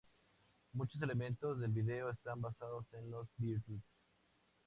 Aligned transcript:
Muchos 0.73 0.99
elementos 0.99 1.59
del 1.59 1.69
video 1.73 2.09
están 2.09 2.41
basados 2.41 2.87
en 2.93 3.11
Los 3.11 3.27
Beatles. 3.37 3.83